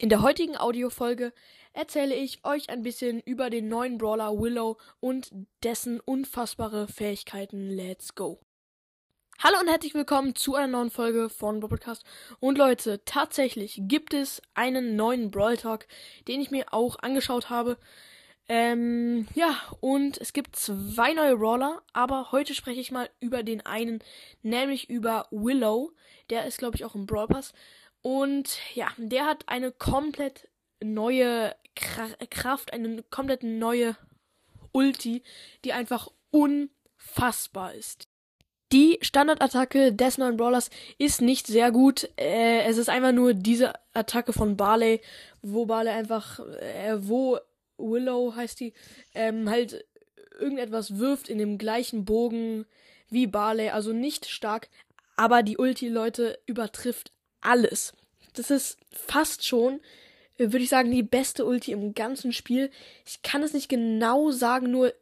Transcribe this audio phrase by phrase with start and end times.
[0.00, 1.30] In der heutigen Audiofolge
[1.74, 5.30] erzähle ich euch ein bisschen über den neuen Brawler Willow und
[5.62, 7.68] dessen unfassbare Fähigkeiten.
[7.68, 8.40] Let's go!
[9.40, 12.06] Hallo und herzlich willkommen zu einer neuen Folge von Podcast.
[12.38, 15.86] Und Leute, tatsächlich gibt es einen neuen Brawl Talk,
[16.28, 17.76] den ich mir auch angeschaut habe.
[18.48, 23.66] Ähm, ja, und es gibt zwei neue Brawler, aber heute spreche ich mal über den
[23.66, 24.02] einen,
[24.42, 25.92] nämlich über Willow.
[26.30, 27.52] Der ist, glaube ich, auch im Brawl Pass.
[28.02, 30.48] Und ja, der hat eine komplett
[30.82, 33.96] neue Kraft, eine komplett neue
[34.72, 35.22] Ulti,
[35.64, 38.08] die einfach unfassbar ist.
[38.72, 42.08] Die Standardattacke des neuen Brawlers ist nicht sehr gut.
[42.16, 45.00] Äh, es ist einfach nur diese Attacke von Barley,
[45.42, 47.38] wo Barley einfach, äh, wo
[47.78, 48.72] Willow heißt die,
[49.14, 49.84] ähm, halt
[50.38, 52.64] irgendetwas wirft in dem gleichen Bogen
[53.08, 53.70] wie Barley.
[53.70, 54.68] Also nicht stark,
[55.16, 57.92] aber die Ulti, Leute, übertrifft alles.
[58.38, 59.80] Das ist fast schon,
[60.38, 62.70] äh, würde ich sagen, die beste Ulti im ganzen Spiel.
[63.06, 64.94] Ich kann es nicht genau sagen, nur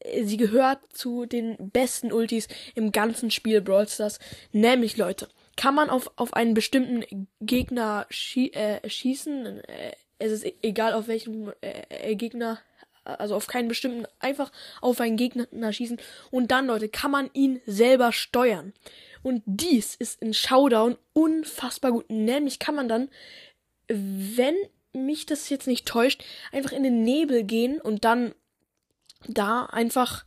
[0.00, 4.18] äh, sie gehört zu den besten Ultis im ganzen Spiel Brawl Stars.
[4.52, 9.64] Nämlich, Leute, kann man auf, auf einen bestimmten Gegner schie äh, schießen.
[9.64, 12.58] Äh, es ist e-, egal auf welchen äh, Gegner,
[13.04, 16.00] also auf keinen bestimmten, einfach auf einen Gegner schießen.
[16.30, 18.72] Und dann, Leute, kann man ihn selber steuern.
[19.22, 22.10] Und dies ist in Showdown unfassbar gut.
[22.10, 23.08] Nämlich kann man dann,
[23.88, 24.54] wenn
[24.92, 28.34] mich das jetzt nicht täuscht, einfach in den Nebel gehen und dann
[29.26, 30.24] da einfach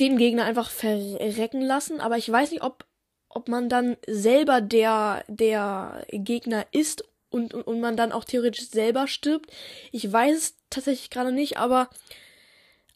[0.00, 2.00] den Gegner einfach verrecken lassen.
[2.00, 2.86] Aber ich weiß nicht, ob,
[3.28, 8.68] ob man dann selber der, der Gegner ist und, und, und man dann auch theoretisch
[8.68, 9.50] selber stirbt.
[9.90, 11.88] Ich weiß es tatsächlich gerade nicht, aber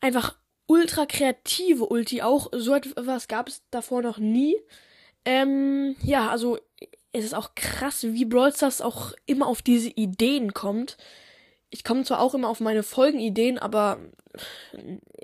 [0.01, 2.49] einfach ultra kreative Ulti auch.
[2.53, 4.57] So etwas gab es davor noch nie.
[5.25, 6.59] Ähm, ja, also
[7.13, 10.97] es ist auch krass, wie Brawl Stars auch immer auf diese Ideen kommt.
[11.71, 13.99] Ich komme zwar auch immer auf meine Folgenideen, aber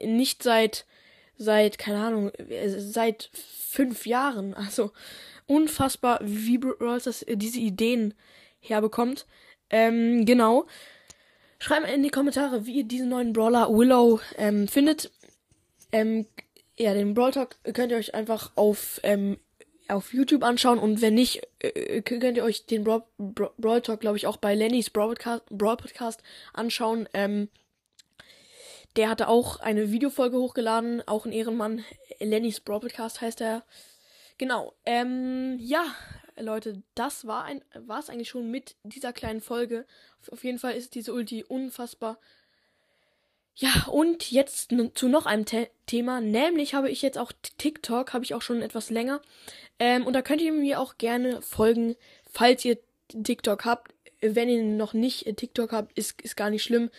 [0.00, 0.86] nicht seit,
[1.36, 2.32] seit, keine Ahnung,
[2.76, 4.54] seit fünf Jahren.
[4.54, 4.90] Also
[5.46, 8.14] unfassbar, wie Brawl Stars diese Ideen
[8.60, 9.26] herbekommt.
[9.70, 10.66] Ähm, genau.
[11.58, 15.12] Schreibt in die Kommentare, wie ihr diesen neuen Brawler Willow ähm, findet.
[15.92, 16.26] Ähm,
[16.76, 19.38] ja, den Brawl Talk könnt ihr euch einfach auf ähm,
[19.88, 24.16] auf YouTube anschauen und wenn nicht, äh, könnt ihr euch den Brawl, Brawl Talk, glaube
[24.16, 27.08] ich, auch bei Lennys Brawl Podcast, anschauen.
[27.12, 27.48] Ähm,
[28.96, 31.84] der hatte auch eine Videofolge hochgeladen, auch ein Ehrenmann.
[32.18, 33.64] Lennys Brawl Podcast heißt er.
[34.38, 34.74] Genau.
[34.84, 35.84] Ähm, ja,
[36.38, 37.48] Leute, das war
[37.98, 39.86] es eigentlich schon mit dieser kleinen Folge.
[40.30, 42.18] Auf jeden Fall ist diese Ulti unfassbar
[43.54, 48.24] ja, und jetzt zu noch einem The Thema, nämlich habe ich jetzt auch TikTok, habe
[48.24, 49.20] ich auch schon etwas länger.
[49.78, 51.96] Ähm, und da könnt ihr mir auch gerne folgen,
[52.30, 53.92] falls ihr TikTok habt.
[54.20, 56.90] Wenn ihr noch nicht TikTok habt, ist, ist gar nicht schlimm.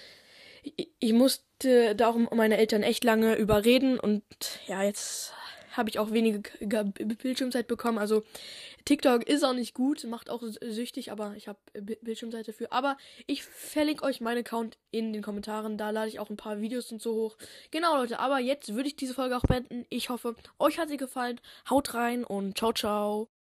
[0.62, 4.24] Ich, ich musste da auch meine Eltern echt lange überreden und
[4.68, 5.34] ja, jetzt
[5.74, 7.98] habe ich auch weniger Bildschirmzeit bekommen.
[7.98, 8.24] Also
[8.86, 12.68] TikTok ist auch nicht gut, macht auch süchtig, aber ich habe Bildschirmzeit dafür.
[12.72, 12.98] Aber
[13.28, 15.78] ich verlinke euch meinen Account in den Kommentaren.
[15.78, 17.38] Da lade ich auch ein paar Videos und so hoch.
[17.72, 19.86] Genau, Leute, aber jetzt würde ich diese Folge auch beenden.
[19.90, 21.40] Ich hoffe, euch hat sie gefallen.
[21.70, 23.33] Haut rein und ciao, ciao.